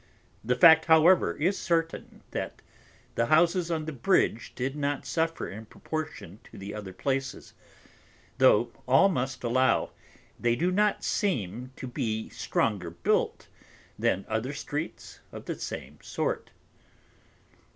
The 0.43 0.55
Fact 0.55 0.85
however 0.85 1.35
is 1.37 1.59
certain, 1.59 2.23
that 2.31 2.63
the 3.13 3.27
Houses 3.27 3.69
on 3.69 3.85
the 3.85 3.91
Bridge 3.91 4.51
did 4.55 4.75
not 4.75 5.05
suffer 5.05 5.47
in 5.47 5.67
Proportion 5.67 6.39
to 6.45 6.57
the 6.57 6.73
other 6.73 6.91
Places; 6.91 7.53
though 8.39 8.71
all 8.87 9.09
must 9.09 9.43
allow, 9.43 9.91
they 10.39 10.55
do 10.55 10.71
not 10.71 11.03
seem 11.03 11.71
to 11.75 11.85
be 11.85 12.29
stronger 12.29 12.89
built, 12.89 13.47
than 13.99 14.25
other 14.27 14.53
Streets 14.53 15.19
of 15.31 15.45
the 15.45 15.59
same 15.59 15.99
sort. 16.01 16.49